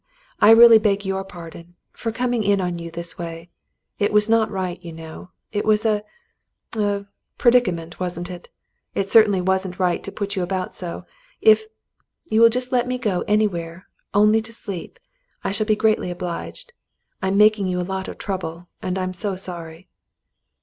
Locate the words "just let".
12.49-12.87